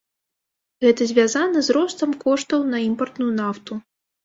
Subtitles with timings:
[0.85, 3.81] Гэта звязана з ростам коштаў на імпартную нафту.